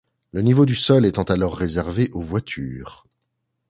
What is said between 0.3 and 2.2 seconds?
Le niveau du sol étant alors réservé